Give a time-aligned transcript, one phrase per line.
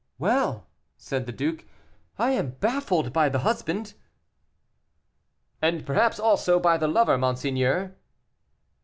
[0.17, 0.65] "Well,"
[0.97, 1.63] said the duke,
[2.17, 3.93] "I am baffled by the husband!"
[5.61, 7.95] "And, perhaps, also by the lover, monseigneur."